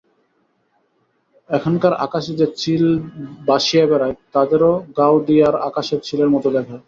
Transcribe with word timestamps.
এখানকার 1.49 1.93
আকাশে 2.05 2.31
যে 2.35 2.47
চিল 2.57 2.83
বাসিয়া 3.47 3.85
বেড়ায়, 3.87 4.15
তাদেরও 4.33 4.69
গাওদিয়ার 4.97 5.55
আকাশের 5.69 5.99
চিলের 6.07 6.29
মতো 6.35 6.47
দেখায়! 6.55 6.79